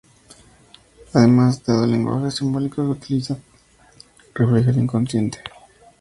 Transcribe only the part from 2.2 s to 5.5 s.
simbólico que utiliza, refleja el inconsciente.